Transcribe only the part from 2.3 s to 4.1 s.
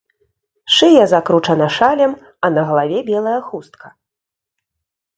а на галаве белая хустка.